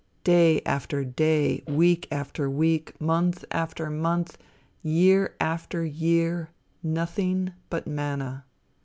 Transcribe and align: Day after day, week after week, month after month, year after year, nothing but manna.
Day 0.23 0.61
after 0.63 1.03
day, 1.05 1.63
week 1.67 2.07
after 2.11 2.49
week, 2.49 2.99
month 2.99 3.45
after 3.51 3.87
month, 3.91 4.35
year 4.81 5.35
after 5.39 5.85
year, 5.85 6.49
nothing 6.81 7.51
but 7.69 7.85
manna. 7.85 8.45